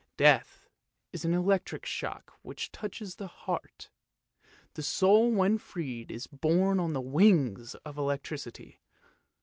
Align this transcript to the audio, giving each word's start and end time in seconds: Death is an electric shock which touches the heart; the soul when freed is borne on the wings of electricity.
Death 0.17 0.67
is 1.13 1.25
an 1.25 1.35
electric 1.35 1.85
shock 1.85 2.33
which 2.41 2.71
touches 2.71 3.17
the 3.17 3.27
heart; 3.27 3.91
the 4.73 4.81
soul 4.81 5.29
when 5.31 5.59
freed 5.59 6.09
is 6.09 6.25
borne 6.25 6.79
on 6.79 6.93
the 6.93 7.01
wings 7.01 7.75
of 7.85 7.99
electricity. 7.99 8.79